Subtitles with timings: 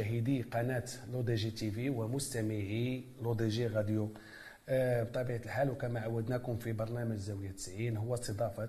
[0.00, 4.08] مشاهدي قناة L'ODJ TV ومستمعي L'ODJ Radio.
[4.68, 8.68] آه، بطبيعة الحال وكما عودناكم في برنامج زاوية 90 هو استضافة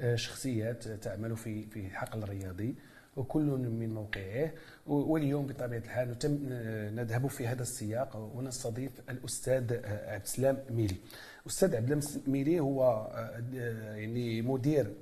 [0.00, 2.74] آه، شخصيات تعمل في في الحقل الرياضي
[3.16, 4.50] وكل من موقعه.
[4.86, 6.16] واليوم بطبيعة الحال
[6.96, 10.96] نذهب في هذا السياق ونستضيف الأستاذ عبد السلام ميلي.
[11.42, 13.10] الاستاذ عبد السلام ميلي هو
[13.52, 14.92] يعني مدير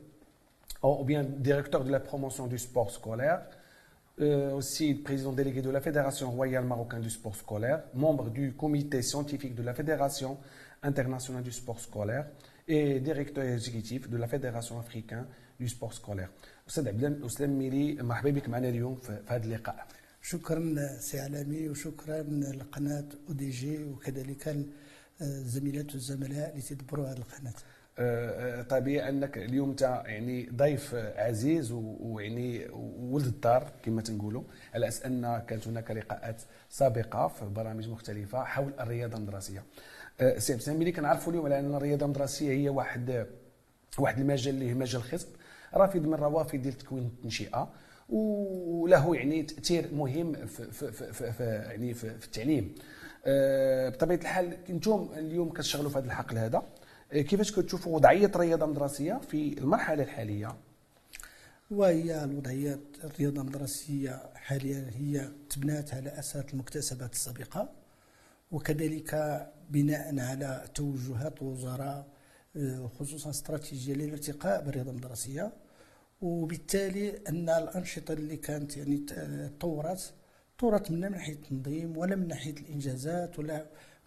[0.85, 3.41] أو بيان ديريكتور دو لا بروموسيون دو سبور سكولير.
[4.54, 9.56] aussi président délégué de la Fédération royale marocaine du sport scolaire, membre du comité scientifique
[9.56, 10.38] de la Fédération
[10.84, 12.26] internationale du sport scolaire
[12.68, 15.26] et directeur exécutif de la Fédération africaine
[15.60, 16.30] du sport scolaire.
[16.72, 19.88] استاذ عبد اسلام ميلي مرحبا بك معنا اليوم في هذا اللقاء
[20.22, 22.22] شكرا سي علامي وشكرا
[22.60, 24.66] لقناه او دي جي وكذلك
[25.22, 27.85] الزميلات والزملاء اللي تدبروا هذه القناه أه، أه،
[28.69, 34.43] طبيعي أنك اليوم انت يعني ضيف عزيز ويعني ولد الدار كما تنقولوا
[34.75, 39.65] على أساس أن كانت هناك لقاءات سابقة في برامج مختلفة حول الرياضة المدرسية.
[40.21, 43.27] أه، سي عبد ملي كنعرفوا اليوم على أن الرياضة المدرسية هي واحد
[43.99, 45.29] واحد المجال اللي مجال خصب
[45.75, 47.73] رافد من الروافد ديال تكوين التنشئة
[48.09, 52.75] وله يعني تأثير مهم في, في, في, في يعني في, في التعليم.
[53.93, 56.63] بطبيعة الحال أنتم اليوم كتشتغلوا في هذا الحقل هذا؟
[57.13, 60.57] كيفاش كتشوفوا وضعية الرياضه المدرسيه في المرحلة الحالية؟
[61.71, 67.69] وهي الوضعيه الرياضة المدرسية حاليا هي تبنات على أساس المكتسبات السابقة
[68.53, 69.15] وكذلك
[69.71, 72.07] بناء على توجهات وزراء
[72.57, 75.53] آه، خصوصا استراتيجية للارتقاء بالرياضة المدرسية.
[76.21, 78.97] وبالتالي أن الأنشطة اللي كانت يعني
[79.59, 80.13] تطورت
[80.59, 83.67] طورت من ناحية التنظيم ولا من ناحية الإنجازات ولا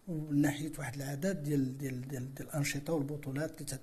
[0.09, 3.79] من ناحية واحد العدد ديال ديال ديال, الأنشطة والبطولات اللي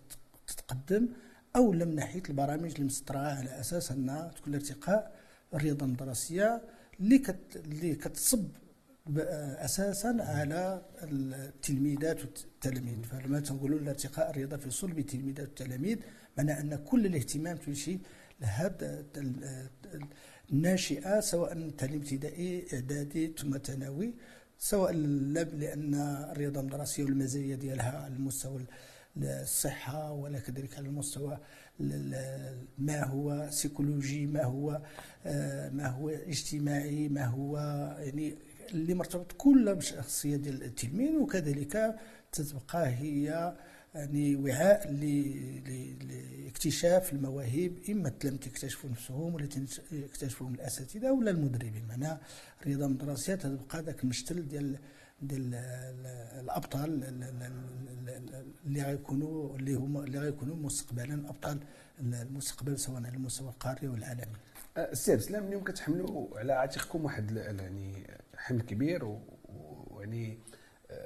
[0.47, 1.09] تتقدم
[1.57, 5.17] أو من ناحية البرامج المسطره على أساس أنها تكون ارتقاء
[5.55, 6.63] الرياضة المدرسية
[7.01, 8.49] اللي كت اللي كتصب
[9.19, 13.03] أساسا على التلميذات والتلاميذ.
[13.03, 15.99] فلما تنقولوا الارتقاء الرياضة في صلب التلميذات والتلاميذ
[16.39, 17.99] معنى أن كل الاهتمام تمشي
[18.41, 19.05] لهذا
[20.53, 24.15] الناشئة سواء تعليم ابتدائي إعدادي ثم ثانوي.
[24.59, 25.95] سواء لأن
[26.31, 28.61] الرياضه المدرسيه والمزايا ديالها على المستوى
[29.17, 31.39] الصحة ولا كذلك على المستوى
[32.79, 34.83] ما هو سيكولوجي ما هو
[35.27, 37.59] آه، ما هو اجتماعي ما هو
[37.99, 38.35] يعني
[38.71, 41.97] اللي مرتبط كله بالشخصيه ديال التلميذ وكذلك
[42.33, 43.55] تتبقى هي
[43.97, 44.93] يعني وعاء
[46.43, 49.49] لاكتشاف المواهب إما التلاميذ يكتشفوا نفسهم ولا
[49.93, 52.21] يكتشفوا الأساتذة ولا المدربين معناها
[52.63, 54.79] الرياضه المدرسيه تبقى ذاك المشتل ديال
[55.23, 55.55] ديال
[56.41, 57.05] الأبطال
[58.67, 61.59] اللي غيكونوا اللي هما اللي غيكونوا مستقبلا ابطال
[62.01, 64.37] المستقبل سواء على المستوى القاري والعالمي.
[64.79, 69.19] السي عبد السلام اليوم كتحملوا على عاتقكم واحد يعني حمل كبير
[69.91, 70.39] ويعني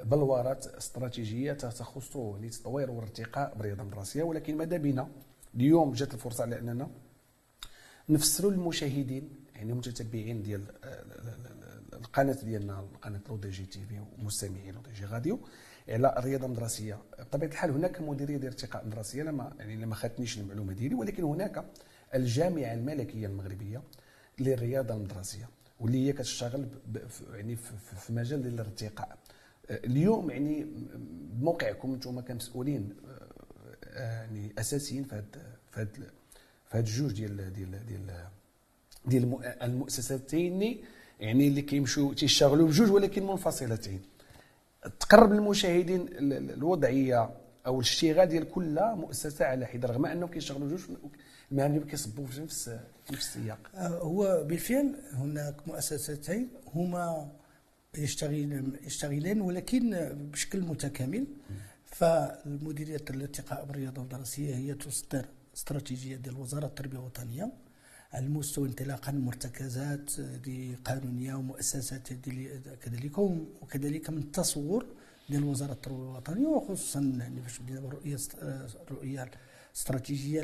[0.05, 5.09] بلورات استراتيجية تخص يعني تطوير وارتقاء بالرياضه المدرسيه ولكن ماذا بنا
[5.55, 6.91] اليوم جات الفرصة على اننا
[8.09, 10.65] نفسروا للمشاهدين يعني المتتبعين ديال
[11.93, 15.41] القناة ديالنا قناه L'ODJ TV ومستمعين L'ODJ Radio
[15.89, 20.73] على الرياضه المدرسيه بطبيعة الحال هناك مديرية ديال الارتقاء المدرسيه لما يعني لما خانتنيش المعلومة
[20.73, 21.65] ديالي ولكن هناك
[22.15, 23.83] الجامعة الملكية المغربية
[24.39, 25.49] للرياضه المدرسيه
[25.81, 26.69] واللي هي كتشتغل
[27.35, 29.19] يعني في مجال الارتقاء.
[29.71, 30.67] اليوم يعني
[31.33, 35.25] بموقعكم أنتم كمسؤولين آه، يعني أساسيين في هذا
[35.73, 35.89] في هذا
[36.71, 38.27] في هاد الجوج ديال ديال ديال
[39.07, 40.79] ديال المؤسستين
[41.21, 44.01] يعني اللي كيمشوا تيشتغلوا بجوج ولكن منفصلتين.
[45.01, 47.31] تقرب للمشاهدين الوضعية
[47.67, 50.81] أو الاشتغال ديال كل مؤسسة على حدة رغم أنهم كيشتغلوا جوج
[51.53, 52.69] المهام كيصبوا في نفس
[53.05, 53.59] في نفس السياق.
[53.75, 57.29] آه، هو بالفعل هناك مؤسستين هما
[57.99, 59.91] يشتغل يشتغلان ولكن
[60.33, 61.27] بشكل متكامل.
[61.85, 65.27] فالمديرية الارتقاء بالرياضة الدراسيه هي تصدر
[65.57, 67.53] استراتيجية ديال وزارة التربية الوطنيه
[68.13, 70.11] على المستوى انطلاقا مرتكزات
[70.85, 72.09] قانونيه ومؤسسات
[72.83, 74.87] كذلك وكذلك من التصور
[75.31, 78.17] ديال وزارة التربية الوطنيه وخصوصا يعني باش بدينا بالرؤيه
[78.91, 79.31] الرؤيه
[79.71, 80.41] الاستراتيجيه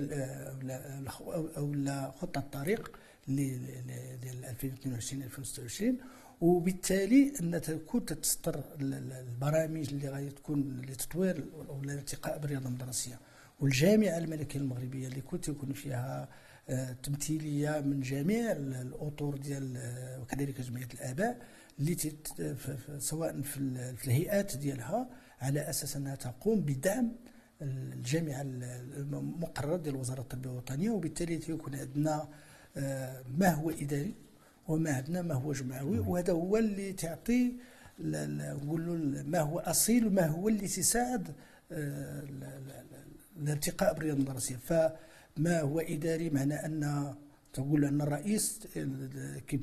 [1.56, 1.74] أو
[2.18, 2.96] خطة الطريق
[3.28, 5.98] ديال 2022 2026
[6.40, 13.18] وبالتالي أن تكون تستر البرامج اللي غادي تكون لتطوير أو الارتقاء بالرياضة المدرسية.
[13.60, 16.28] والجامعة الملكية المغربية اللي كنت يكون فيها
[16.68, 21.46] آه، تمثيلية من جميع الأطر ديال آه، وكذلك جمعية الآباء
[21.78, 21.96] اللي
[22.98, 23.56] سواء في
[24.04, 25.08] الهيئات ديالها
[25.40, 27.12] على أساس أنها تقوم بدعم
[27.62, 32.28] الجامعة المقرر ديال وزارة التربية الوطنيه وبالتالي تيكون عندنا
[32.76, 34.14] آه، ما هو إداري؟
[34.68, 37.52] وما عندنا ما هو جمعوي وهذا هو اللي تعطي
[38.00, 41.28] نقولوا ما هو أصيل وما هو اللي تساعد
[41.72, 42.22] آه،
[43.36, 47.14] الارتقاء بالرياضه المدرسيه فما هو إداري معنى أن
[47.52, 48.60] تقول أن الرئيس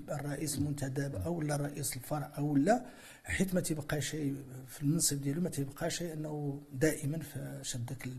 [0.10, 2.86] الرئيس المنتدب أو لا رئيس الفرع أو لا
[3.24, 4.36] حيت ما تيبقى شيء
[4.68, 8.10] في المنصب ديالو ما تيبقى شيء أنه دائما في شدك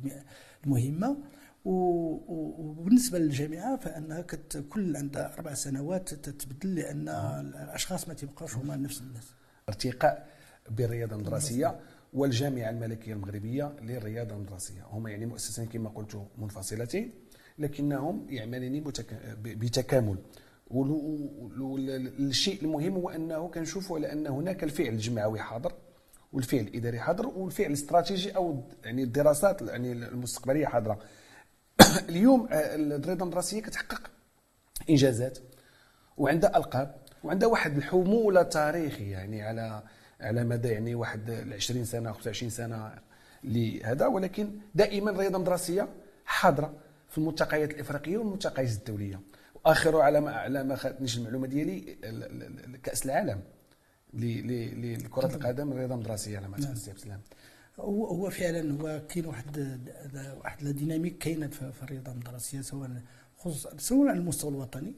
[0.64, 1.16] المهمة.
[1.64, 4.20] وبالنسبة للجامعة فانها
[4.70, 9.24] كل عندها أربع سنوات تتبدل لأن الأشخاص ما تيبقاوش هما نفس الناس.
[9.68, 10.28] ارتقاء
[10.70, 11.80] بالرياضة المدرسيه
[12.12, 17.10] والجامعة الملكية المغربية للرياضة المدرسيه هما يعني مؤسستين كما قلت منفصلتين
[17.58, 18.84] لكنهم يعملان
[19.42, 20.16] بتكامل.
[20.70, 25.72] والشيء المهم هو أنه كنشوفوا على أن هناك الفعل الجمعوي حاضر
[26.32, 30.98] والفعل الإداري حاضر والفعل الاستراتيجي أو يعني الدراسات يعني المستقبلية حاضرة.
[31.98, 34.10] اليوم الرياضه المدرسيه كتحقق
[34.90, 35.38] إنجازات
[36.16, 36.94] وعندها ألقاب
[37.24, 39.82] وعندها واحد الحمولة تاريخي يعني على
[40.20, 42.92] على مدى يعني واحد 20 سنة 25 سنة
[43.44, 44.06] لهذا.
[44.06, 45.88] ولكن دائما الرياضة المدرسيه
[46.24, 46.74] حاضرة
[47.10, 49.20] في الملتقيات الإفريقية والملتقيات الدولية.
[49.64, 51.96] وآخر على ما على ما خدتنيش المعلومة ديالي
[52.82, 53.40] كأس العالم
[54.14, 56.74] لكرة القدم الرياضة المدرسيه على ما نعم.
[56.74, 57.20] سلام.
[57.78, 59.78] هو هو فعلا هو كاين واحد
[60.40, 62.90] واحد الديناميك كاينة في الرياضة المدرسيه سواء
[63.38, 64.94] خصوصا سواء على المستوى الوطني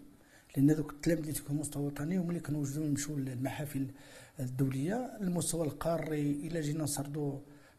[0.56, 3.86] لأن ذوك التلاميذ تيكونوا المستوى الوطني هما اللي كنوجدوا نمشوا للمحافل
[4.40, 7.38] الدولية المستوى القاري إلى جينا نسردوا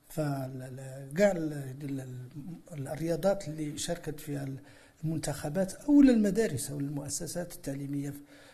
[0.10, 1.34] فكاع
[2.72, 4.48] الرياضات اللي شاركت فيها
[5.04, 8.14] المنتخبات أو المدارس أو المؤسسات التعليمية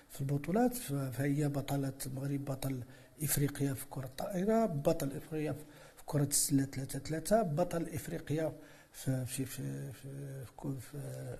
[0.09, 2.83] في البطولات فهي بطلة المغرب بطل
[3.23, 5.63] إفريقيا في كرة الطائرة بطل إفريقيا في
[6.05, 8.53] كرة السلة 3 3 بطل إفريقيا
[8.91, 9.91] في في في في,
[10.57, 11.37] في, في,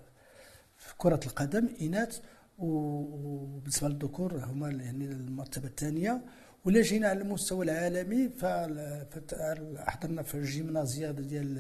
[0.78, 2.20] في كرة القدم إناث
[2.60, 6.22] وبالنسبة للذكور هما يعني المرتبه الثانية.
[6.66, 11.58] ولا جينا على المستوى العالمي فحضرنا في الجيمنازياد ديال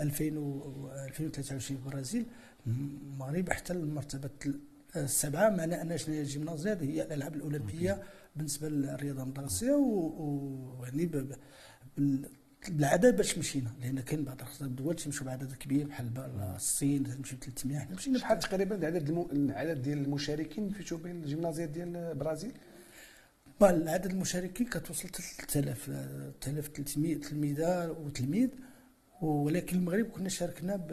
[0.00, 2.26] 2023 في البرازيل
[2.66, 4.30] المغرب احتل المرتبة
[4.96, 8.02] السبعه معنى ان الجيمنازياد هي الألعاب الأولمبية
[8.36, 11.26] بالنسبة للرياضه المدرسية ويعني
[12.68, 16.10] بالعدد باش مشينا لأن كاين بعض الدول تيمشوا بعدد كبير بحال
[16.56, 21.96] الصين تمشي 300 حنا مشينا بحال تقريبا العدد العدد ديال المشاركين في بين الجيمنازيات ديال
[21.96, 22.52] البرازيل
[23.88, 25.90] عدد المشاركين كتوصل 3000
[26.40, 28.48] 3300 تلميذة وتلميذ.
[29.22, 30.88] ولكن المغرب كنا شاركنا ب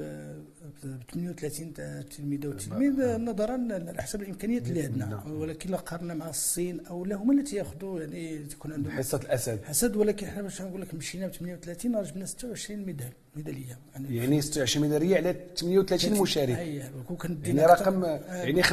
[1.12, 1.74] 38
[2.10, 5.06] تلميذة وتلميذ نظرا لحسب الإمكانيات اللي عندنا.
[5.06, 5.32] نعم.
[5.32, 9.64] ولكن لا قارنا مع الصين أو لا هما اللي تياخذوا يعني تكون عندهم حصة الأسد.
[9.64, 13.80] حسد ولكن حنا باش نقول لك مشينا ب 38 رجبنا 26 ميدال ميدالية.
[13.94, 16.50] يعني, يعني 26 ميدالية على 38 مشارك.
[16.50, 18.20] يعني رقم آه.
[18.44, 18.68] يعني 95%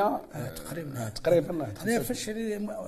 [0.00, 0.20] آه
[0.56, 1.06] تقريبا.
[1.06, 2.30] آه تقريبا أنا فاش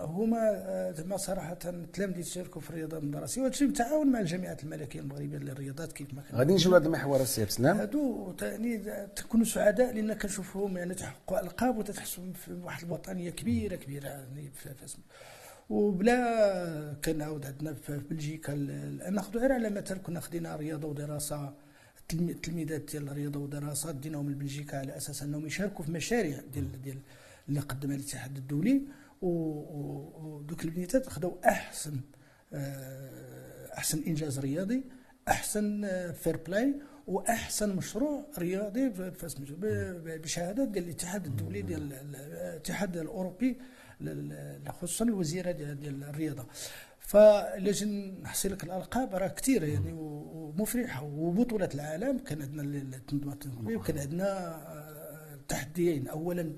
[0.00, 5.00] هما زعما صراحة التلاميذ اللي تشاركوا في الرياضة المدرسية وهذا الشيء بالتعاون مع الجامعات الملكية
[5.00, 6.38] المغربية للرياضات كيف ما كان.
[6.38, 11.40] غادي نجيو لهذا المحور السي عبد السلام هادو يعني تكونوا سعداء لأن كنشوفوهم يعني تحققوا
[11.40, 14.74] ألقاب وتتحسوا في واحد الوطنية كبيرة كبيرة يعني في
[15.70, 18.54] وبلا كنعاود عندنا في بلجيكا
[19.10, 21.54] ناخذ غير على مثال كنا خدينا رياضة ودراسة
[22.12, 26.98] التلميذات ديال الرياضة ودراسة ديناهم لبلجيكا على أساس أنهم يشاركوا في مشاريع ديال ديال
[27.48, 28.82] اللي قدمها الاتحاد الدولي.
[29.22, 32.00] ودوك البنيتات خداو أحسن
[32.54, 34.84] آه، أحسن إنجاز رياضي.
[35.28, 36.74] أحسن fair-play
[37.06, 38.88] وأحسن مشروع رياضي
[40.06, 43.58] بشهادات ديال الاتحاد الدولي ديال الاتحاد الأوروبي
[44.68, 46.46] خصوصا الوزيرة ديال الرياضة.
[47.00, 52.18] فلاجي نحصي لك الألقاب؟ راه كثيره يعني ومفرحه وبطولات العالم.
[52.18, 56.08] كان عندنا التنظيمات وكان عندنا آه، تحديين.
[56.08, 56.52] اولا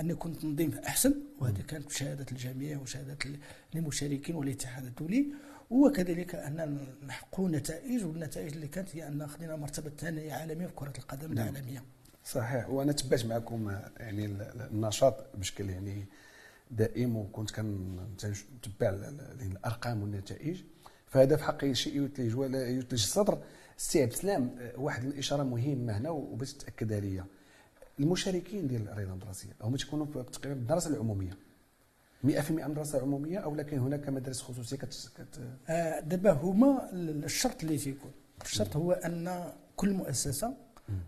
[0.00, 3.16] أن يكون التنظيم أحسن وهذه كانت بشهاده الجميع وشهادة
[3.74, 5.26] المشاركين والاتحاد الدولي.
[5.72, 10.92] وكذلك أن نحققوا نتائج والنتائج اللي كانت هي أن خدينا المرتبة الثانية عالميا في كرة
[10.98, 11.48] القدم نعم.
[11.48, 11.82] العالمية.
[12.24, 12.70] صحيح.
[12.70, 14.26] وأنا تبعت معكم يعني
[14.70, 16.06] النشاط بشكل يعني
[16.70, 18.88] دائم وكنت كنتبع
[19.40, 20.62] الأرقام والنتائج.
[21.06, 23.42] فهذا في حقه شيء يثلج ولا يثلج الصدر.
[23.76, 27.24] السي عبد السلام واحد الإشارة مهمة هنا وباش تاكدها لي
[28.00, 31.36] المشاركين ديال الرياضه المدرسيه هما تكونوا تقريبا الدراسه العمومية.
[32.26, 37.78] 100% مدرسة عمومية أو لكن هناك مدارس خصوصية كت, كت آه دابا هما الشرط اللي
[37.78, 38.10] تيكون
[38.44, 40.54] الشرط هو أن كل مؤسسة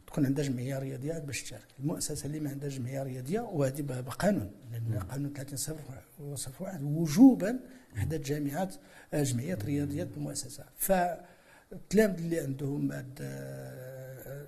[0.06, 1.66] تكون عندها جمعية رياضية باش تشارك.
[1.80, 4.50] المؤسسة اللي ما عندها جمعية رياضية وهذه بقانون.
[4.73, 7.61] لأن قانون 30 صفر وصف واحد وجوبا
[7.97, 8.75] إحدى الجامعات
[9.14, 12.92] آه، جمعيات رياضيات بالمؤسسه فالتلامذ اللي عندهم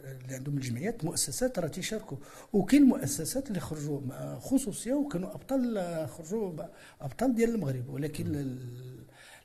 [0.06, 2.16] اللي عندهم الجمعيات مؤسسات راه تيشاركوا.
[2.52, 4.00] وكاين مؤسسات اللي خرجوا
[4.38, 6.52] خصوصية وكانوا أبطال خرجوا
[7.00, 7.88] أبطال ديال المغرب.
[7.88, 8.56] ولكن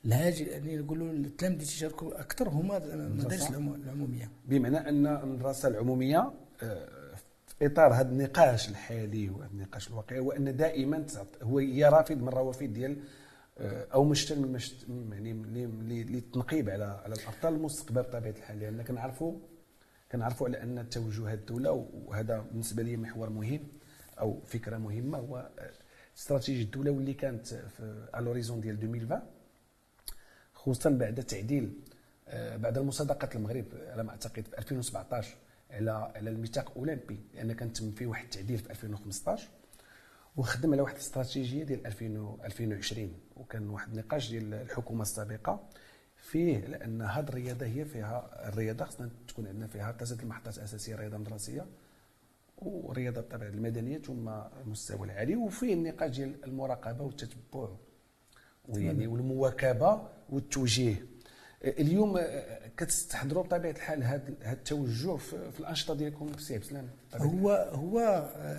[0.05, 4.31] الهاجي يعني نقولوا التلاميذ اللي تيشاركوا أكثر هما المدارس العمومية.
[4.45, 6.31] بمعنى أن المدرسة العمومية
[6.63, 7.15] آه،
[7.59, 11.05] في إطار هذا النقاش الحالي وهذا النقاش الواقعي هو أن دائما
[11.43, 12.97] هو هي رافد من روافد ديال
[13.57, 15.33] آه، أو مشتل من مشت يعني
[16.03, 18.59] للتنقيب على على الأبطال المستقبل بطبيعة الحال.
[18.59, 19.33] لأن كنعرفوا
[20.11, 21.71] كنعرفوا على أن توجهات الدولة
[22.05, 23.67] وهذا بالنسبة لي محور مهم
[24.19, 25.49] أو فكرة مهمة هو
[26.17, 29.21] استراتيجية الدولة واللي كانت في الوريزون ديال 2020
[30.53, 31.79] خصوصا بعد تعديل
[32.27, 35.35] آه، بعد مصادقه المغرب على ما أعتقد في 2017
[35.71, 39.49] على على الميثاق الاولمبي لأن كان تم فيه واحد التعديل في 2015
[40.37, 45.69] وخدم على واحد الاستراتيجية ديال 2020 وكان واحد النقاش ديال الحكومة السابقة
[46.21, 51.17] فيه لأن هذه الرياضة هي فيها الرياضة خصنا تكون عندنا فيها ثلاثة المحطات الأساسية رياضة
[51.17, 51.65] مدرسيه
[52.57, 54.29] ورياضة بالطبع المدنية ثم
[54.65, 57.69] المستوى العالي وفيه النقاش ديال المراقبة والتتبع
[58.69, 61.05] ويعني والمواكبة والتوجيه.
[61.63, 62.19] اليوم
[62.77, 67.99] كتستحضروا بطبيعة الحال هذا التوجه في الأنشطة ديالكم في سي سلام هو هو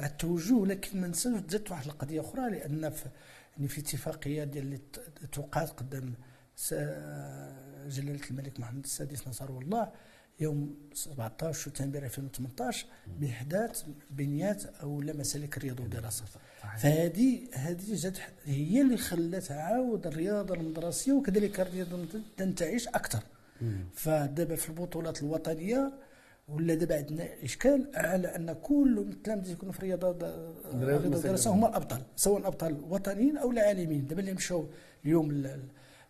[0.05, 3.09] التوجه ولكن ما ننساوش زادت واحد القضية أخرى لأن في
[3.57, 4.81] يعني في اتفاقية ديال اللي
[5.33, 6.15] توقعت قدام
[7.89, 9.89] جلاله الملك محمد السادس نصره الله
[10.41, 12.87] يوم 17 سبتمبر 2018
[13.21, 16.25] بإحداث بنيات أو لا مسالك الرياضه والدراسة.
[16.79, 23.23] فهذه هذه جات هي اللي خلت عاود الرياضه المدرسية وكذلك الرياضه تنتعش أكثر.
[23.95, 25.93] فدابا في البطولات الوطنية
[26.49, 30.11] ولا دابا عندنا إشكال على أن كل التلاميذ يكونوا في الرياضه
[30.75, 34.67] الرياضة هما الابطال سواء أبطال وطنيين أو العالميين دابا اللي مشاو
[35.05, 35.31] اليوم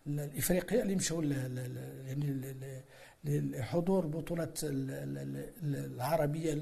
[0.07, 2.41] الافريقيا اللي مشاو يعني
[3.25, 4.53] لحضور بطولة
[5.63, 6.53] العربية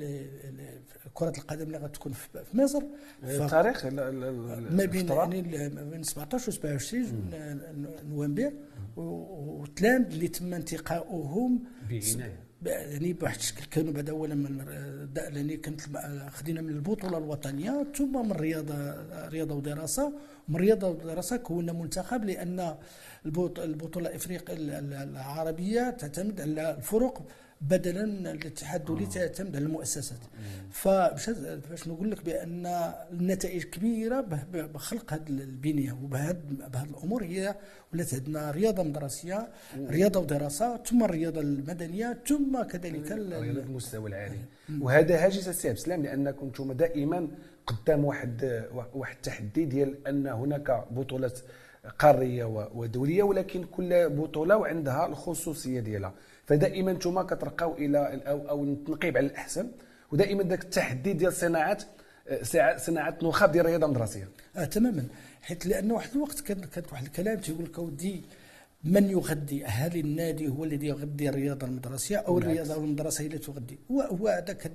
[1.14, 2.82] كرة القدم اللي غتكون في مصر.
[3.24, 7.32] التاريخ ما بين يعني ما بين 17 و 27
[8.10, 8.54] نوفمبر.
[8.98, 12.51] وتلام اللي تم انتقاؤهم بعناية.
[12.66, 14.66] يعني بواحد الشكل كانوا بعد أولا من
[15.16, 15.82] يعني كانت
[16.30, 18.96] خدينا من البطولة الوطنية ثم من رياضة
[19.28, 20.14] رياضة ودراسة.
[20.50, 22.76] من رياضة ودراسة كونا منتخب لأن
[23.26, 24.54] البطولة الإفريقية
[25.04, 27.24] العربية تعتمد على الفرق
[27.62, 29.10] بدلا من الاتحاد الدولي آه.
[29.10, 30.20] تعتمد على المؤسسات.
[30.72, 32.66] فباش نقول لك بأن
[33.12, 34.22] النتائج كبيرة
[34.54, 36.38] بخلق هذه البنية وبهذه
[36.90, 37.56] الأمور هي
[37.94, 44.40] ولات عندنا رياضة مدرسية رياضة ودراسة ثم الرياضة المدنية ثم كذلك الرياضه المستوى العالي.
[44.82, 47.28] وهذا هاجس السي سلام لأنكم أنتم دائما
[47.68, 51.40] قدام واحد واحد التحدي ديال أن هناك بطولات
[52.00, 56.14] قارية ودولية ولكن كل بطولة وعندها الخصوصية ديالها.
[56.52, 59.72] فدائما أنتم كترقاو إلى أو, أو التنقيب على الأحسن
[60.12, 61.78] ودائما ذاك التحدي ديال صناعه
[62.78, 65.06] صناعه نخب ديال الرياضه المدرسيه آه تماما.
[65.42, 68.24] حيت لأنه واحد الوقت كان كانت واحد الكلام تيقول لك أودي
[68.84, 74.02] من يغذي؟ هل النادي هو الذي يغذي الرياضة المدرسية أو الرياضة المدرسية التي تغذي؟ هو
[74.02, 74.72] هو هذاك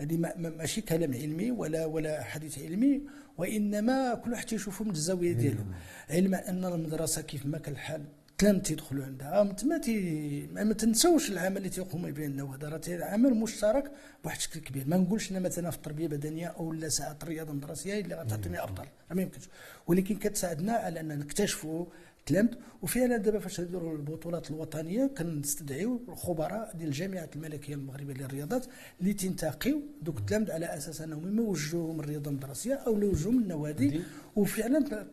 [0.00, 3.00] يعني ماشي كلام علمي ولا ولا حديث علمي
[3.38, 5.64] وإنما كل واحد تيشوفه من الزاوية ديالو.
[6.10, 8.02] علما أن المدرسة كيف ما كان الحال
[8.40, 13.90] تلام تيدخلوا عندها تما تي ما تنساوش العمل اللي تيقوم به النوادر راه عمل مشترك
[14.22, 14.84] بواحد الشكل كبير.
[14.88, 18.84] ما نقولش أنا مثلا في التربية البدنية أو لا ساعات الرياضة المدرسية اللي غتعطيني أفضل.
[19.10, 19.48] ما يمكنش.
[19.86, 21.86] ولكن كتساعدنا على أن نكتشفوا
[22.26, 28.66] تلامت وفعلا دابا فاش نديروا البطولات الوطنية كنستدعيو الخبراء ديال الجامعة الملكيه المغربية للرياضات
[29.00, 34.00] اللي تنتقيو دوك التلامذ على أساس أنهم اما يوجهوهم الرياضة المدرسية أو يوجهوهم النوادي.
[34.36, 35.06] وفعلا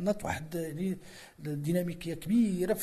[0.00, 0.98] نط واحد يعني
[1.38, 2.78] ديناميكية كبيرة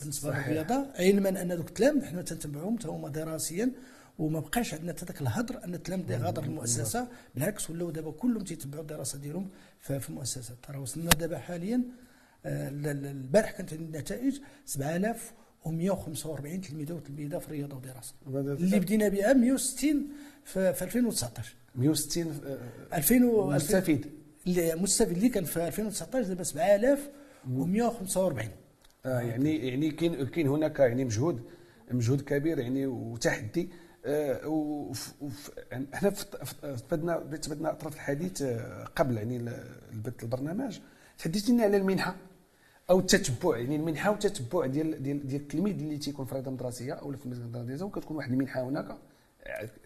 [0.00, 3.70] بالنسبة للرياضه علما أن دوك التلامذ حنا تنتبعوهم هما دراسيا
[4.18, 7.08] وما بقاش عندنا حتى ذاك الهدر أن التلامذه غادر المؤسسة.
[7.34, 9.48] بالعكس ولاو دابا كلهم تيتبعوا الدراسة ديالهم
[9.80, 11.82] في المؤسسات راه وصلنا دابا حاليا
[12.46, 18.14] آه، البارح كانت عندنا النتائج 7145 تلميذة وتلميذة في الرياضة والدراسة.
[18.26, 20.08] اللي بدينا بها 160
[20.44, 22.40] في 2019 160
[22.92, 23.18] 2000
[23.54, 24.06] مستفيد.
[24.46, 28.48] مستفيد اللي كان في 2019 دابا 7145
[29.06, 31.42] آه يعني يعني كاين كاين هناك يعني مجهود
[31.90, 33.68] مجهود كبير يعني وتحدي.
[34.06, 34.92] آه
[35.94, 36.10] إحنا
[36.90, 39.36] فدنا بدنا أطراف الحديث آه، قبل يعني
[39.92, 40.78] البث البرنامج.
[41.18, 42.16] تحدثتني على المنحة
[42.90, 43.56] أو التتبع.
[43.56, 47.44] يعني المنحة والتتبع ديال ديال ديال التلميذ اللي تيكون في الرياضة المدرسية أو في المدرسة
[47.44, 47.84] المدرسية.
[47.84, 48.96] وكتكون واحد المنحة هناك.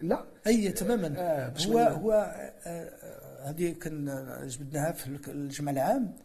[0.01, 0.23] لا.
[0.47, 1.13] أي تماما.
[1.17, 2.11] آه هو هو
[2.65, 2.89] آه،
[3.49, 4.05] هذه كان
[4.47, 6.15] جبدناها في الجمع العام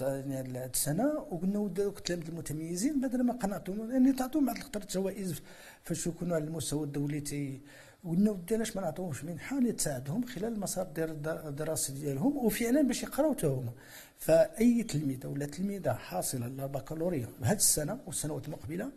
[0.00, 5.42] يعني السنة وقلنا وداو التلاميذ المتميزين بدل ما قنعتهم يعني تعطوهم بعض الخطر جوائز
[5.84, 7.60] فاش يكونوا على المستوى الدولي تي
[8.04, 13.32] قلنا ودي علاش ما نعطوهمش منحه اللي تساعدهم خلال المسار الدراسي ديالهم وفعلا باش يقراو
[13.34, 13.72] حتى هما.
[14.18, 18.92] فأي تلميذة ولا تلميذة حاصلة للبكالوريا بهذه السنة والسنوات المقبلة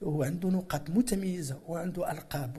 [0.00, 2.58] وعنده نقاط متميزة وعنده ألقاب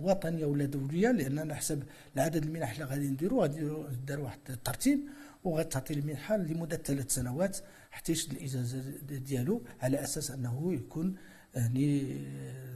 [0.00, 1.82] وطنية ولا دولية لأن نحسب
[2.16, 3.60] العدد المنح اللي غادي نديروا غادي
[4.02, 5.00] نديروا واحد الترتيب
[5.44, 7.58] وغتعطي المنحة لمدة ثلاث سنوات
[7.90, 11.16] حتى يشد الإجازة ديالو على أساس أنه يكون
[11.54, 12.16] يعني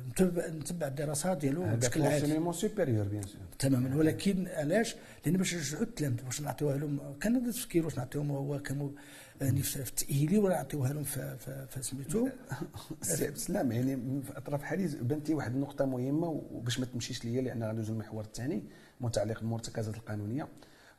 [0.09, 3.41] نتبع نتبع الدراسات ديالو بشكل عام supérieur bien sûr.
[3.59, 3.97] تماما.
[3.97, 8.59] ولكن علاش؟ لأن باش نرجعوا التلامذة باش نعطيوها لهم؟ كان هذا التفكير واش نعطيهم هو
[8.59, 8.91] كانوا
[9.41, 12.29] يعني في التاهيلي ولا نعطيوها لهم في سميتو
[13.03, 17.63] سي سلام يعني في أطراف حالي بنتي واحد النقطة مهمة وباش ما تمشيش ليا لأن
[17.63, 18.63] غندوزو المحور الثاني
[19.01, 20.49] متعلق بالمرتكزات القانونية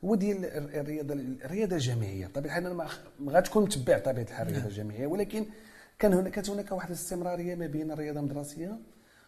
[0.04, 2.26] هو ديال الرياضة الرياضة الجامعية.
[2.26, 2.74] طبيعة الحال
[3.20, 4.70] ما غتكون متبع طبيعة الحال الرياضة نعم.
[4.70, 5.44] الجامعية ولكن
[5.98, 8.78] كان هناك كانت هناك واحد الاستمرارية ما بين الرياضة المدرسية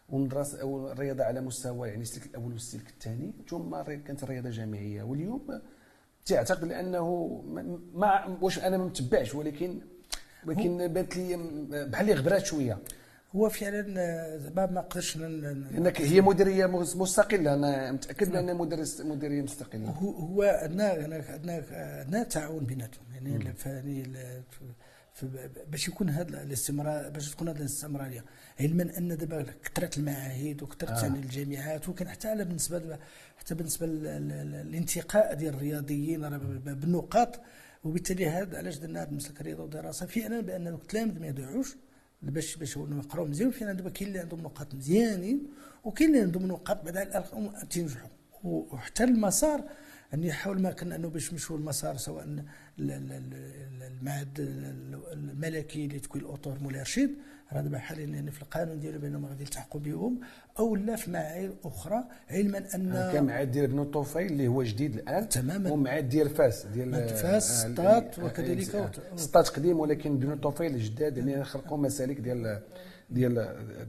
[0.08, 5.02] ومدرسه أو الرياضة على مستوى يعني السلك الأول والسلك الثاني ثم كانت الرياضة الجامعية.
[5.02, 5.60] واليوم
[6.26, 7.42] تعتقد لأنه
[7.94, 9.80] ما واش أنا ما متبعش ولكن
[10.46, 11.36] ولكن بانت لي
[11.86, 12.78] بحال اللي غبرات شوية.
[13.36, 13.82] هو فعلا
[14.38, 19.90] زعما ما نقدرش لأنك هي مديرية مستقلة أنا متأكد بأن مدرس مديرية مستقلة.
[19.90, 23.54] هو عندنا عندنا عندنا تعاون بيناتهم يعني
[25.70, 28.24] باش يكون هذا الاستمرار باش تكون هذه الاستمرارية.
[28.60, 31.06] علما أن دابا كثرت المعاهد وكثرت آه.
[31.06, 32.98] الجامعات وكان حتى على بالنسبة
[33.36, 37.40] حتى بالنسبة للانتقاء ديال الرياضيين بالنقاط.
[37.84, 41.76] وبالتالي هذا علاش درنا هذا المسلك الرياضه والدراسة؟ فعلا بأن التلاميذ ما يضيعوش.
[42.22, 43.50] باش باش يقراو مزيان.
[43.50, 45.46] فعلا دابا كاين اللي عندهم نقاط مزيانين
[45.84, 47.24] وكاين اللي عندهم نقاط بعد
[47.70, 48.08] تنجحوا.
[48.44, 49.64] وحتى المسار
[50.14, 52.44] أني يحاول ما كان أنه باش نمشوا المسار سواء
[52.78, 54.28] المعهد
[55.12, 57.10] الملكي اللي تكون الاوتور مولاي رشيد
[57.52, 60.20] راه دابا حاليا في القانون ديالو بانهم غادي يلتحقوا بهم
[60.58, 64.94] أو لا في معايير أخرى علما أن كان معاد ديال بنو طوفيل اللي هو جديد
[64.94, 65.70] الآن تماما.
[65.70, 71.44] ومعاد ديال فاس ديال فاس آه، سطات وكذلك سطات قديم ولكن بنو طوفيل جداد يعني
[71.44, 72.62] خلقوا مسالك ديال
[73.12, 73.34] ديال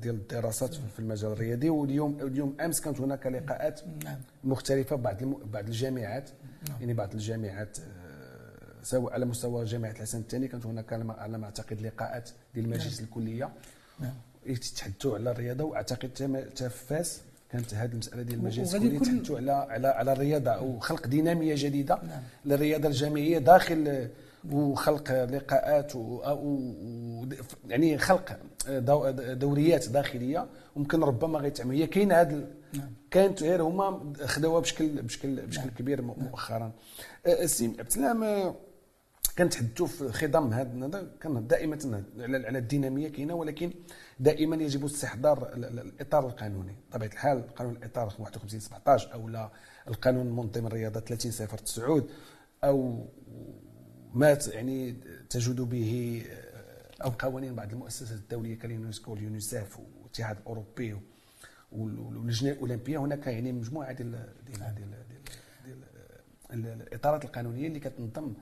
[0.02, 4.18] ديال الدراسات في المجال الرياضي واليوم اليوم أمس كانت هناك لقاءات نعم.
[4.44, 6.30] مختلفة بعض بعض الجامعات
[6.70, 6.78] نعم.
[6.80, 11.82] يعني بعض الجامعات آه، سواء على مستوى جامعة الحسن الثاني كانت هناك على ما أعتقد
[11.82, 13.08] لقاءات ديال مجلس نعم.
[13.08, 13.50] الكلية
[14.46, 16.10] يتحدثوا على الرياضة وأعتقد
[16.52, 21.08] حتى فاس كانت هذه المسألة ديال المجلس الكلي يتحدثوا على على على الرياضة أو خلق
[21.08, 22.00] دينامية جديدة.
[22.46, 24.08] للرياضة الجامعية داخل
[24.52, 26.00] وخلق لقاءات و...
[26.00, 27.26] و...
[27.68, 28.40] يعني خلق
[29.34, 32.94] دوريات داخلية وممكن ربما غيتعمل هي كاينة هذا نعم.
[33.12, 35.70] كانت غير هما خداوها بشكل بشكل بشكل.
[35.70, 36.72] كبير مؤخرا
[37.28, 38.54] السي عبد السلام
[39.38, 43.72] كنتحدثوا في خضم هذا كان دائما على الدينامية كاينة ولكن
[44.20, 49.50] دائما يجب استحضار الإطار القانوني بطبيعة الحال قانون الإطار 51 17 أو لا
[49.88, 52.04] القانون المنظم الرياضة 30 صفر 9
[52.64, 53.06] أو
[54.14, 54.96] ما يعني
[55.30, 56.24] تجود به
[57.04, 60.98] أو قوانين بعض المؤسسات الدولية كاليونسكو واليونيسيف والاتحاد الأوروبي
[61.72, 62.98] واللجنة الأولمبية.
[62.98, 64.90] هناك يعني مجموعة ديال ديال ديال
[66.52, 68.34] ديال, الإطارات القانونية اللي كتنظم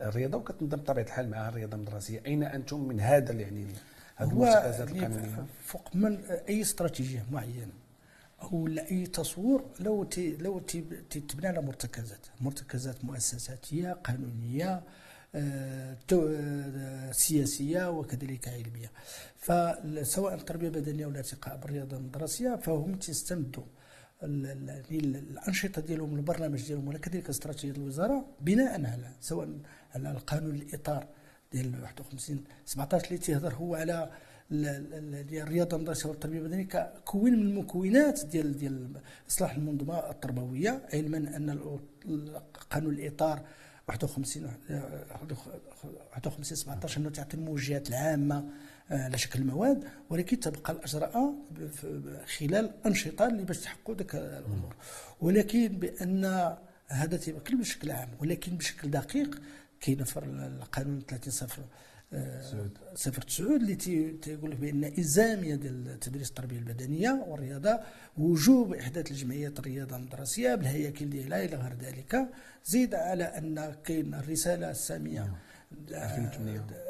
[0.00, 2.22] الرياضة وكتنظم بطبيعه الحال معها الرياضة المدرسية.
[2.26, 3.66] أين أنتم من هذا يعني
[4.16, 7.72] هذه المرتكزات القانونية؟ فوق من أي استراتيجية معينة
[8.42, 10.58] أو أي تصور لو تي لو
[11.10, 12.26] تبنى على مرتكزات.
[12.40, 14.82] مرتكزات مؤسساتية قانونية
[17.12, 18.90] سياسية وكذلك علمية.
[19.36, 23.64] فسواء التربية البدنية ولا الارتقاء بالرياضة المدرسيه فهم تستمدوا
[24.92, 29.48] الأنشطة ديالهم البرنامج ديالهم ولا كذلك استراتيجية الوزارة بناء على سواء
[29.94, 31.06] على القانون الإطار
[31.52, 34.10] ديال 51 17 اللي تيهضر هو على
[34.52, 38.88] الرياضة المدرسيه والتربية البدنية ككون من المكونات ديال ديال
[39.30, 41.58] إصلاح المنظومه التربوية علما أن
[42.70, 43.42] قانون الإطار
[43.88, 44.50] 51
[46.12, 48.48] 51 17 انه تعطي الموجهات العامة
[48.90, 51.34] آه، على شكل مواد ولكن تبقى الأجراء
[52.38, 54.74] خلال أنشطة اللي باش تحققوا ذاك الأمور.
[55.20, 56.24] ولكن بأن
[56.88, 59.40] هذا تيمكن بشكل عام ولكن بشكل دقيق
[59.80, 61.62] كاين في القانون 30 صفر
[62.94, 63.74] صفر تسعود اللي
[64.22, 67.80] تيقول لك بأن الزاميه ديال تدريس التربية البدنية والرياضة
[68.18, 72.28] وجوب إحداث الجمعيات الرياضة المدرسية بالهياكل ديالها إلى غير ذلك
[72.66, 75.32] زيد على أن كاين الرسالة السامية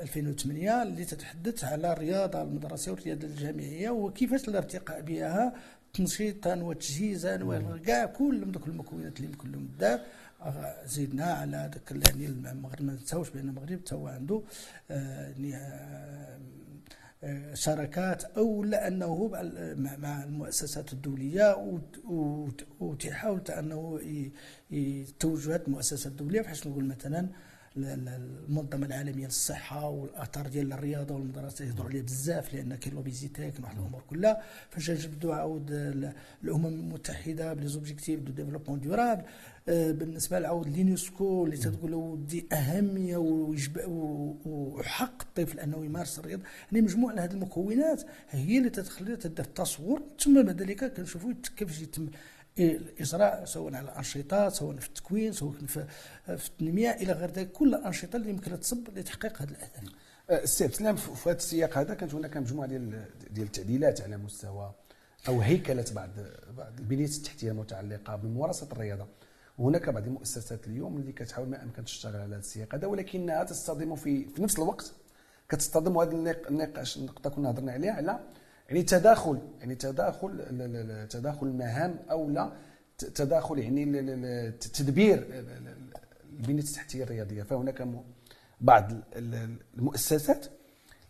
[0.02, 5.54] 2008 اللي تتحدث على الرياضة المدرسية والرياضة الجامعية وكيفاش الارتقاء بها
[5.94, 10.00] تنشيطا وتجهيزا وكاع كل دوك المكونات اللي يمكن لهم الدار.
[10.86, 14.42] زيدنا على هذاك يعني المغرب ما ننساوش بان المغرب هو عنده
[14.90, 15.54] يعني
[17.54, 19.30] شراكات أو لأنه
[19.76, 21.76] مع المؤسسات الدولية
[22.80, 24.00] وتحاول أنه
[25.18, 27.28] توجهات المؤسسات الدولية بحيث نقول مثلا
[27.76, 33.78] المنظمة العالمية للصحة والأثار ديال الرياضة والمدرسات يهضروا عليها بزاف لأن كاين l'obésité كاين واحد
[33.78, 34.42] الأمور كلها.
[34.70, 35.70] فاش نجبدوا عاود
[36.44, 39.22] الأمم المتحدة ب les objectifs de développement durable
[39.66, 43.16] بالنسبة لعاود اليونسكو اللي تقول ودي أهمية
[44.46, 46.42] وحق الطفل أنه يمارس الرياضة.
[46.72, 52.08] يعني مجموعة هذه المكونات هي اللي تدخل تدير التصور ثم بعد ذلك كنشوفوا كيفاش يتم
[52.58, 55.86] الاجراء سواء على الانشطه سواء في التكوين سواء في,
[56.28, 59.84] التنمية إلى غير ذلك كل الأنشطة اللي يمكن تصب لتحقيق هذه الاهداف.
[60.30, 64.74] السي عبد السلام في هذا السياق هذا كانت هناك مجموعة ديال ديال التعديلات على مستوى
[65.28, 66.10] أو هيكلة بعض
[66.56, 69.06] بعض البنيه التحتية المتعلقة بممارسه الرياضة
[69.58, 73.96] وهناك بعض المؤسسات اليوم اللي كتحاول ما امكن تشتغل على هذا السياق هذا ولكنها تصطدم
[73.96, 74.92] في في نفس الوقت
[75.48, 78.20] كتصطدم وهذا النقاش النقطة كنا هضرنا عليها على
[78.68, 80.38] يعني تداخل يعني تداخل
[81.10, 82.52] تداخل المهام أو لا
[82.98, 85.26] تداخل يعني تدبير
[86.38, 87.42] البنية التحتية الرياضية.
[87.42, 87.88] فهناك
[88.60, 90.46] بعض المؤسسات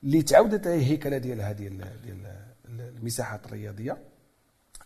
[0.05, 1.69] اللي تعودت الهيكله ديال هذه
[2.05, 2.27] ديال
[2.69, 3.99] المساحات الرياضية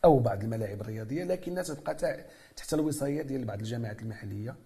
[0.05, 1.95] أو بعض الملاعب الرياضية لكنها تبقى
[2.57, 4.57] تحت الوصاية ديال بعض الجامعات المحلية.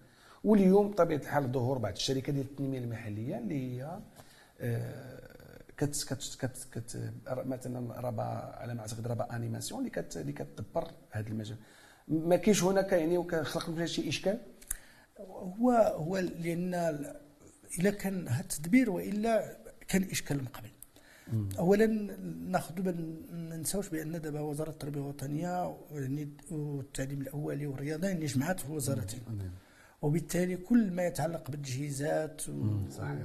[0.43, 3.99] واليوم بطبيعه الحال ظهور بعض الشركات ديال التنمية المحلية اللي هي
[4.61, 5.22] آه،
[5.77, 10.91] كت كت كت كت مثلا ربا على ما أعتقد ربا انيماسيون اللي كت اللي كتدبر
[11.11, 11.57] هذا المجال.
[12.07, 14.39] ما كاينش هناك يعني وكنخلق شي إشكال؟
[15.19, 16.73] هو هو لأن
[17.79, 19.57] إلا كان هذا التدبير وإلا
[19.87, 20.69] كان إشكال من قبل.
[21.59, 21.85] اولا
[22.47, 22.91] ناخذ ما
[23.55, 29.19] ننساوش بأن دابا وزارة التربية الوطنيه يعني والتعليم الأولي والرياضه يعني جمعات في وزارتين.
[30.03, 32.41] وبالتالي كل ما يتعلق بالتجهيزات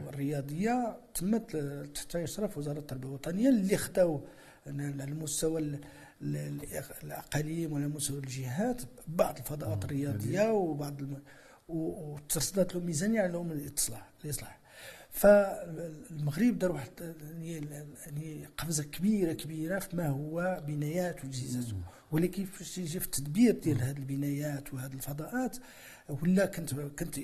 [0.09, 1.57] الرياضيه تمت
[1.95, 4.21] تحت إشراف وزارة التربية الوطنية اللي خداو
[4.67, 5.79] على المستوى
[7.03, 11.23] الأقاليم وعلى مستوى الجهات بعض الفضاءات الرياضية وبعض الم...
[11.69, 14.59] وترصدت له ميزانية لهم الاصلاح الاصلاح
[15.11, 17.69] فالمغرب دار واحد يعني,
[18.07, 21.65] يعني قفزة كبيرة كبيرة في ما هو بنايات وتجهيزات.
[22.13, 25.57] ولكن يجي في التدبير ديال هذه البنايات وهذه الفضاءات
[26.09, 27.19] ولا كنت كنت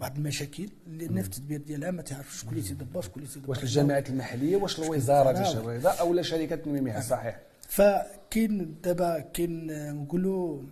[0.00, 3.62] بعض المشاكل لأن في التدبير ديالها ما تعرفش شكون اللي تيدبر شكون اللي تيدبر واش
[3.62, 7.40] الجامعات المحلية واش الوزارة ديال الرياضه أو لا شركات التنميه صحيح.
[7.68, 10.62] فكاين دابا كاين نقولوا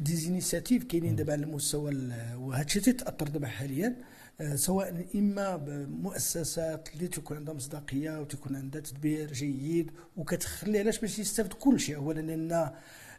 [0.00, 1.92] des initiatives كاينين دابا على المستوى
[2.36, 3.96] وهذا الشيء تاثر دابا حاليا
[4.40, 11.18] آه، سواء إما بمؤسسات اللي تكون عندها مصداقيه وتكون عندها تدبير جيد وكتخلي علاش باش
[11.18, 11.96] يستافد كل شيء.
[11.96, 12.70] اولا لأن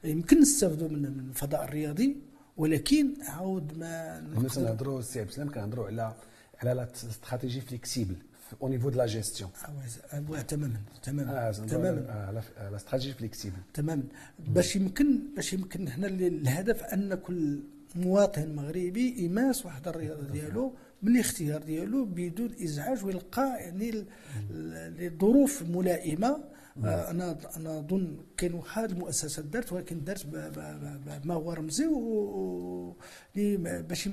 [0.03, 2.17] يمكن نستافدوا من الفضاء الرياضي
[2.57, 6.13] ولكن عاود ما الناس نهضروا السي عبد السلام كنهضروا على
[6.61, 8.15] على la stratégie flexible
[8.61, 9.49] au niveau de la gestion
[10.47, 12.43] تماما تماما تماما.
[12.71, 14.03] la stratégie flexible تماما.
[14.39, 17.59] باش يمكن باش يمكن هنا الهدف أن كل
[17.95, 24.05] مواطن مغربي يمارس واحد الرياضة ديالو من الاختيار ديالو بدون إزعاج ويلقى يعني
[24.51, 30.25] الظروف ملائمة آه أنا أنا أظن كاين واحد المؤسسات دارت ولكن دارت
[31.23, 31.85] بما هو رمزي
[33.81, 34.07] باش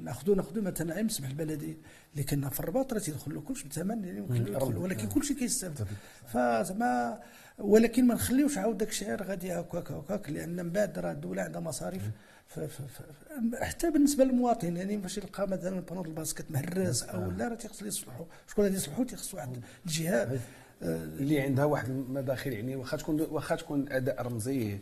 [0.00, 1.76] ناخذوا ناخذوا مثلا عين مسمح البلدي
[2.12, 4.20] اللي كنا في الرباط راه تيدخل له كلشي بثمن يعني
[4.78, 5.86] ولكن كلشي كيستافد.
[6.26, 7.20] فزعما
[7.58, 11.60] ولكن ما نخليوش عاود داك الشيء غادي هكاك هكاك لأن من بعد راه الدولة عندها
[11.60, 12.02] مصاريف
[13.54, 17.54] حتى بالنسبة للمواطن يعني فاش يلقى مثلا panneau د ال basket مهرس أو لا راه
[17.54, 20.40] تيخص يصلحوا شكون غادي يصلحوا تيخص واحد الجهة.
[20.82, 24.78] اللي عندها واحد المداخل يعني واخا تكون واخا تكون أداء رمزي.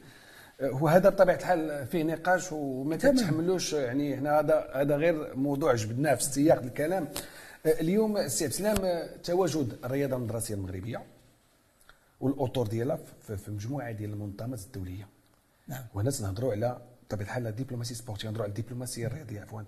[0.62, 6.22] وهذا بطبيعة الحال فيه نقاش وما تتحملوش يعني إحنا هذا هذا غير موضوع جبدناه في
[6.24, 7.08] سياق الكلام.
[7.66, 11.02] اليوم السي عبد السلام تواجد الرياضة المدرسية المغربية
[12.20, 15.08] والاطور ديالها في مجموعة ديال المنظمات الدولية.
[15.68, 15.84] نعم.
[15.94, 19.62] وهنا تنهضروا على بطبيعة الحال الدبلوماسيه سبورتي نهضروا على الدبلوماسية الرياضية عفوا.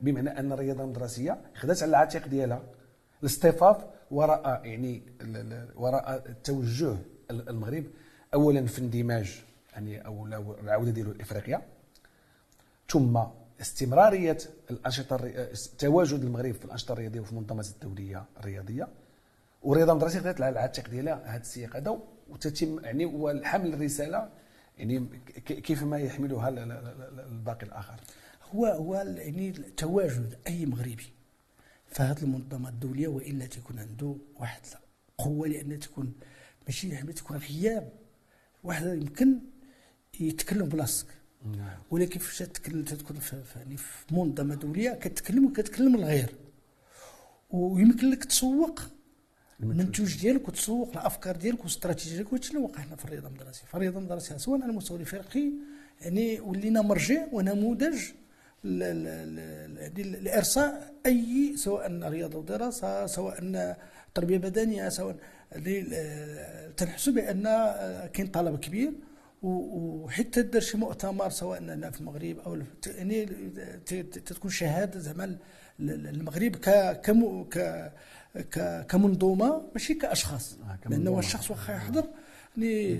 [0.00, 2.62] بمعنى أن الرياضة المدرسية خدات على العاتق ديالها.
[3.20, 3.76] الاصطفاف
[4.10, 5.02] وراء يعني
[5.76, 6.96] وراء توجه
[7.30, 7.84] المغرب
[8.34, 9.42] اولا في اندماج
[9.72, 10.26] يعني أو
[10.62, 11.62] العودة ديالو لإفريقيا.
[12.88, 13.20] ثم
[13.60, 14.38] استمرارية
[14.70, 18.88] الأنشطة تواجد المغرب في الأنشطة الرياضية وفي المنظمات الدولية الرياضية.
[19.62, 21.98] والرياضه المدرسيه خدات على العاتق ديالها هذا السياق هذا
[22.30, 24.28] وتتم يعني والحمل الرسالة
[24.78, 25.08] يعني
[25.44, 28.00] كيف ما يحملها الباقي الآخر.
[28.54, 31.15] هو هو يعني تواجد أي مغربي
[31.88, 34.60] فهذه المنظمة الدولية وإلا تكون عنده واحد
[35.18, 36.12] قوه لأن تكون
[36.66, 37.92] ماشي تكون غياب
[38.64, 39.38] واحد يمكن
[40.20, 41.08] يتكلم بلاصتك
[41.56, 41.78] نعم.
[41.90, 46.34] ولكن فاش تتكلم تكون في في- يعني في منظمة دولية كتكلم وكتكلم الغير.
[47.50, 48.80] ويمكن لك تسوق
[49.60, 50.20] المنتوج.
[50.20, 53.64] ديالك وتسوق الأفكار ديالك والاستراتيجية ديالك وهادشي اللي وقع هنا في الرياضة المدرسية.
[53.66, 55.52] فالرياضه المدرسية سواء على المستوى الافريقي
[56.00, 58.02] يعني ولينا مرجع ونموذج
[59.96, 63.76] لارساء أي سواء رياضة ودراسه سواء
[64.14, 65.16] تربية بدنية سواء
[65.52, 68.92] آه، تنحسوا بأن آه، كاين طلب كبير
[69.42, 73.26] وحتى دار شي مؤتمر سواء هنا في المغرب أو يعني
[74.26, 75.36] تكون شهادة زعما
[75.80, 77.92] المغرب ك كم- ك
[78.36, 80.88] ك- كمنظومة ماشي كأشخاص آه،.
[80.88, 82.04] لأنه الشخص واخا يحضر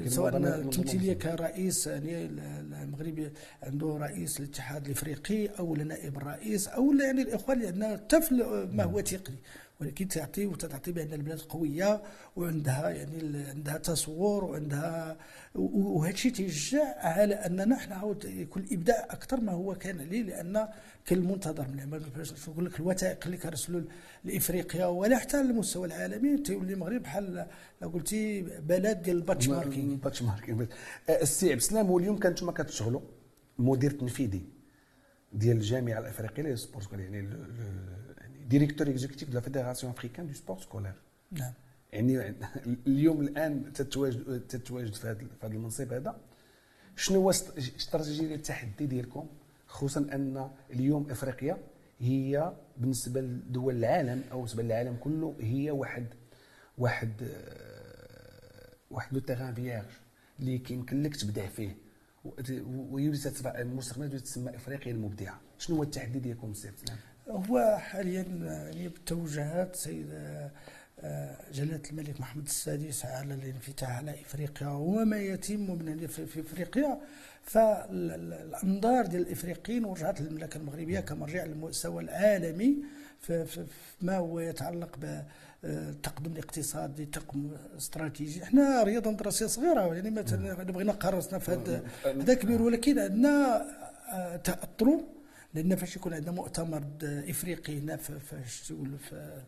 [0.09, 1.13] سواء التمثيليه.
[1.13, 3.31] كرئيس يعني ال- ال- المغرب
[3.63, 8.21] عنده رئيس الاتحاد الإفريقي أو نائب الرئيس أو يعني الإخوان اللي عندنا حتى
[8.73, 9.37] ما هو تقني
[9.81, 12.03] ولكن تعطي وتعطي بأن البلاد قوية
[12.37, 15.17] وعندها يعني عندها تصور وعندها
[15.55, 20.69] وهذا الشيء تيشجع على أننا حنا عاود يكون الإبداع أكثر ما هو كان عليه لأن
[21.07, 22.03] كان المنتظر من العمل
[22.49, 23.83] نقول لك الوثائق اللي كرسلوا
[24.25, 27.47] لإفريقيا ولا حتى المستوى العالمي تيولي المغرب بحال
[27.83, 30.67] قلتي بلد ديال ال benchmarking benchmarking
[31.09, 33.01] آه، السي عبد السلام واليوم كنتم كتشتغلوا
[33.59, 34.45] مدير تنفيذي
[35.33, 38.06] ديال الجامعة الإفريقية لل sport scolaire ال- ال- يعني
[38.49, 40.95] directeur exécutif de la Fédération africaine de sport scolaire
[41.33, 41.53] نعم
[41.93, 42.35] يعني
[42.87, 46.21] اليوم الان تتواجد تتواجد في هذا في هذا المنصب هذا
[46.97, 49.27] شنو هو است- استراتيجيه التحدي ديالكم
[49.67, 51.59] خصوصا ان اليوم افريقيا
[52.01, 56.07] هي بالنسبة لدول العالم أو بالنسبة للعالم كله هي واحد
[56.79, 57.13] واحد
[58.91, 59.85] واحد لو تيغان فييرج
[60.41, 61.77] اللي كيمكن لك تبدع فيه
[62.67, 66.71] ويولي تتبع المستقبل تسمى افريقيا المبدعه شنو هو التحدي ديالكم سي؟
[67.29, 70.07] هو حاليا يعني بتوجهات سيد
[71.01, 77.01] آه، جلالة الملك محمد السادس على الانفتاح على إفريقيا وما يتم من في إفريقيا.
[77.43, 82.77] فالأنظار ديال الإفريقيين ورجعت للمملكة المغربية كمرجع للمستوى العالمي
[83.21, 85.23] في في- في ما هو يتعلق ب
[85.65, 92.35] التقدم الاقتصادي التقدم الاستراتيجي إحنا رياضة دراسية صغيرة يعني مثلا بغينا قرصنا في هذا هذا
[92.35, 93.65] كبير ولكن عندنا
[94.13, 95.01] آه، تاثروا
[95.57, 99.43] لأن فاش يكون عندنا مؤتمر إفريقي هنا في فاش تقول في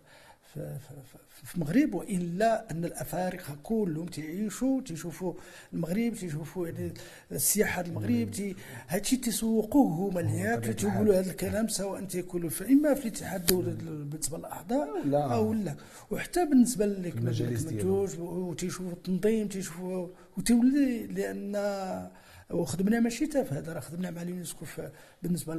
[1.44, 5.34] في, المغرب وإلا أن الأفارقة كلهم تعيشوا تيشوفوا
[5.72, 6.92] المغرب تيشوفوا يعني
[7.32, 8.56] السياحة المغرب تي
[8.88, 14.38] هادشي تيسوقوه هما بطبيعة تيقولوا هذا الكلام سواء تيكونوا في إما في الاتحاد الدولي بالنسبة
[14.38, 15.34] للأعضاء لا.
[15.34, 15.74] أو لا
[16.10, 17.16] وحتى بالنسبة لك.
[17.16, 21.56] المنتوج وتيشوفوا التنظيم تيشوفوا وتولي لأن
[22.50, 24.66] وخدمنا ماشي حتى في هذا راه خدمنا مع اليونسكو
[25.22, 25.54] بالنسبة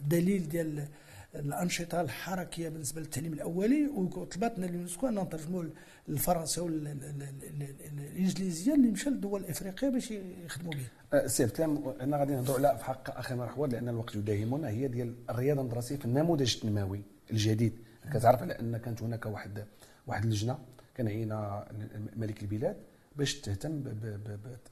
[0.00, 0.88] للدليل ديال
[1.34, 5.64] الأنشطة الحركية بالنسبة للتعليم الأولي وطلبتنا اليونسكو أن نترجموا
[6.08, 10.10] الفرنسيه والانجليزيه اللي مشى للدول الإفريقية باش
[10.44, 10.86] يخدموا بها.
[11.12, 14.68] أه، سي عبد السلام أنا غادي نهضروا على في شق أخير مرحبا لأن الوقت يداهمنا
[14.68, 17.78] هي ديال الرياضة المدرسية في النموذج التنموي الجديد.
[18.12, 19.64] كتعرف على أن كانت هناك واحد
[20.06, 20.58] واحد اللجنة
[20.94, 21.68] كان عينا
[22.16, 22.76] ملك البلاد.
[23.16, 23.82] باش تهتم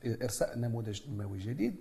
[0.05, 1.77] بارساء نموذج تنموي جديد.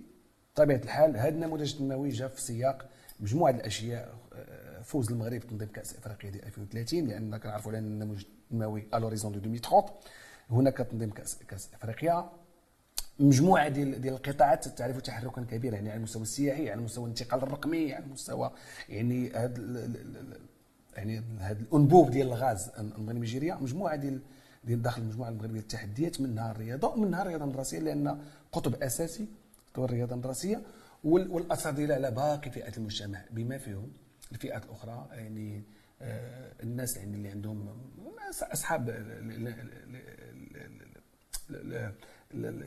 [0.54, 2.88] بطبيعه الحال هذا النموذج التنموي جاء في سياق
[3.20, 8.88] مجموعة الأشياء أه، فوز المغرب بتنظيم كأس إفريقيا ديال 2030 لأن كنعرفوا على النموذج التنموي
[8.94, 9.84] l'horizon de 2030
[10.50, 12.30] هناك تنظيم كاس كأس إفريقيا.
[13.18, 17.94] مجموعة ديال ديال القطاعات تعرف تحركا كبيرا يعني على المستوى السياحي على المستوى الانتقال الرقمي
[17.94, 18.50] على المستوى
[18.88, 19.88] يعني هذا
[20.96, 24.20] يعني هذا الأنبوب ديال الغاز نبغي نيجيريا مجموعة ديال
[24.64, 28.18] ديال داخل المجموعة المغربية التحديات منها الرياضة ومنها الرياضة المدرسية لأن
[28.52, 29.26] قطب أساسي
[29.76, 30.62] هو الرياضة المدرسية
[31.04, 33.92] وال- والاثر ديالها على باقي فئات المجتمع بما فيهم
[34.32, 35.62] الفئات الأخرى يعني
[36.02, 37.68] آه، الناس يعني اللي عندهم
[38.42, 38.90] أصحاب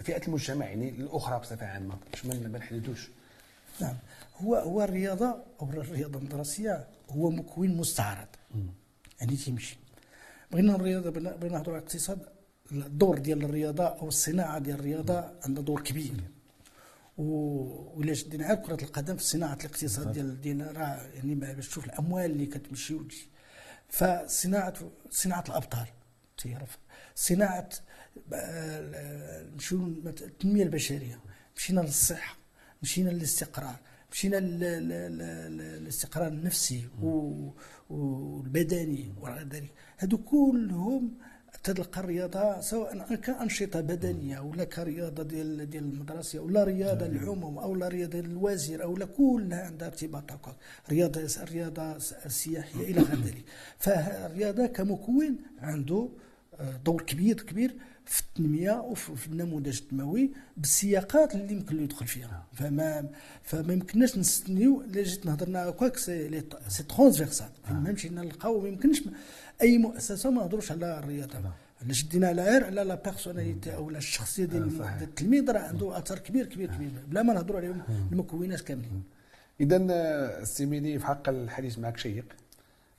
[0.04, 1.98] فئات المجتمع يعني الأخرى بصفة عامة.
[2.12, 3.10] باش ما نحددوش.
[3.82, 3.96] نعم.
[4.38, 8.28] هو هو الرياضة أو الرياضة المدرسية هو مكون مستعرض.
[9.22, 9.78] يعني تيمشي
[10.56, 12.20] بغينا الرياضة بغينا نهضروا على الاقتصاد
[12.72, 16.14] الدور ديال الرياضة أو الصناعة ديال الرياضة عندها دور كبير.
[17.18, 22.32] ولا شدينا على كرة القدم في صناعة الاقتصاد ديال ديالنا راه يعني باش تشوف الأموال
[22.32, 23.28] اللي كتمشي وتجي.
[23.90, 24.74] فصناعه
[25.12, 25.88] صناعة الأبطال
[26.44, 26.78] تعرف؟
[27.16, 27.70] صناعة
[28.34, 31.20] آه، نمشيو مث- التنميه البشرية.
[31.58, 32.38] مشينا للصحة
[32.84, 33.76] مشينا للاستقرار.
[34.16, 36.82] مشينا لل- لل- لل- للاستقرار النفسي
[37.90, 39.72] والبدني وغير ذلك.
[40.00, 41.12] هادو كلهم
[41.64, 47.88] تلقى الرياضة سواء كأنشطة بدنية ولا كرياضة ديال ديال المدرسة ولا رياضة العموم أو لا
[47.88, 50.32] رياضة الوزير أو لا كلها عندها ارتباط
[50.90, 53.44] رياضة الرياضه السياحيه إلى غير ذلك.
[53.78, 56.10] فالرياضه كمكون عنده
[56.86, 57.76] دور كبير كبير
[58.06, 62.46] في التنمية وفي النموذج التنموي بالسياقات اللي يمكن له يدخل فيها.
[62.54, 63.10] فما
[63.44, 69.02] فما يمكنناش نستنيو إلا جيت نهضرنا هكاك c'est c'est transversal ما مشينا نلقاو ما يمكنش
[69.62, 71.40] أي مؤسسة ما نهضروش على الرياضة.
[71.82, 76.46] الا شدينا على غير على la personnalité أو الشخصيه ديال التلميذ راه عنده أثر كبير
[76.46, 76.90] كبير كبير.
[77.08, 79.04] بلا ما نهضروا عليهم المكونات كاملين.
[79.60, 79.78] اذا
[80.42, 82.26] السيميني في حق الحديث معك شيق.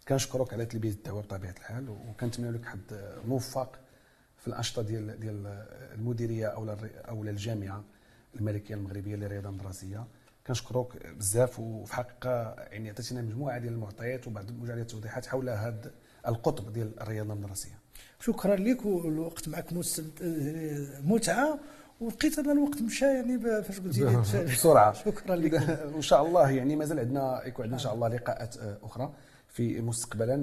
[0.09, 3.79] كنشكرك على تلبيه الدعوه بطبيعة الحال وكنتمنى لك حد موفق.
[4.47, 6.77] في الانشطه ديال ديال المديرية أو
[7.09, 7.85] أو الجامعة
[8.37, 10.05] الملكية المغربية للرياضة المدرسية.
[10.47, 15.91] كنشكرك بزاف وفي حقيقة يعني عطيتينا مجموعة ديال المعطيات وبعض مجموعه التوضيحات حول هذا
[16.29, 17.79] القطب ديال الرياضة المدرسية.
[18.21, 19.73] شكرا لك والوقت معك
[21.05, 21.59] متعة
[22.01, 24.17] ولقيت أنا الوقت مشى يعني فاش قلت لي
[24.53, 24.93] بسرعة.
[24.93, 25.53] شكرا لك.
[25.95, 29.13] وان شاء الله يعني مازال عندنا يكون عندنا إن شاء الله لقاءات أخرى.
[29.57, 30.37] في مستقبلا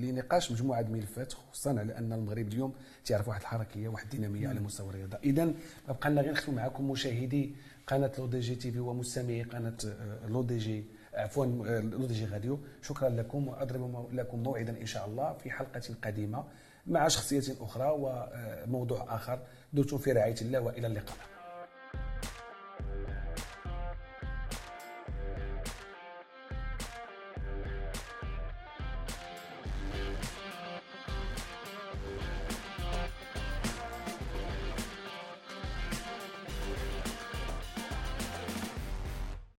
[0.00, 4.90] لنقاش مجموعة الملفات خصوصا على أن المغرب اليوم تعرف واحد الحركية واحد الدينامية على مستوى
[4.90, 5.18] الرياضة.
[5.24, 5.52] اذا
[5.88, 7.54] بقى لنا غير نختم معكم مشاهدي
[7.86, 12.58] قناة L'ODJ TV ومستمعي قناة آه، L'ODJ عفوا آه، L'ODJ Radio.
[12.82, 16.44] شكرا لكم وأضرب لكم موعدا إن شاء الله في حلقة قادمه
[16.86, 19.38] مع شخصية أخرى وموضوع آخر.
[19.72, 21.16] دمتم في رعاية الله وإلى اللقاء.